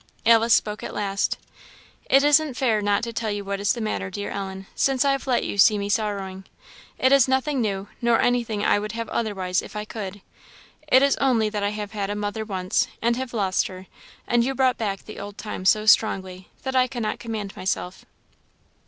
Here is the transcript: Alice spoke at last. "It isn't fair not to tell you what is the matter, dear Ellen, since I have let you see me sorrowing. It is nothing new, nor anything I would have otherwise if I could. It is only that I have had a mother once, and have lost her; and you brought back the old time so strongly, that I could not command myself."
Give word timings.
Alice 0.25 0.55
spoke 0.55 0.81
at 0.81 0.95
last. 0.95 1.37
"It 2.09 2.23
isn't 2.23 2.55
fair 2.55 2.81
not 2.81 3.03
to 3.03 3.13
tell 3.13 3.29
you 3.29 3.45
what 3.45 3.59
is 3.59 3.73
the 3.73 3.81
matter, 3.81 4.09
dear 4.09 4.31
Ellen, 4.31 4.65
since 4.73 5.05
I 5.05 5.11
have 5.11 5.27
let 5.27 5.43
you 5.43 5.59
see 5.59 5.77
me 5.77 5.89
sorrowing. 5.89 6.45
It 6.97 7.11
is 7.11 7.27
nothing 7.27 7.61
new, 7.61 7.87
nor 8.01 8.19
anything 8.19 8.65
I 8.65 8.79
would 8.79 8.93
have 8.93 9.07
otherwise 9.09 9.61
if 9.61 9.75
I 9.75 9.85
could. 9.85 10.23
It 10.87 11.03
is 11.03 11.17
only 11.17 11.49
that 11.49 11.61
I 11.61 11.69
have 11.69 11.91
had 11.91 12.09
a 12.09 12.15
mother 12.15 12.43
once, 12.43 12.87
and 12.99 13.15
have 13.17 13.31
lost 13.31 13.67
her; 13.67 13.85
and 14.25 14.43
you 14.43 14.55
brought 14.55 14.79
back 14.79 15.05
the 15.05 15.19
old 15.19 15.37
time 15.37 15.65
so 15.65 15.85
strongly, 15.85 16.49
that 16.63 16.75
I 16.75 16.87
could 16.87 17.03
not 17.03 17.19
command 17.19 17.55
myself." 17.55 18.03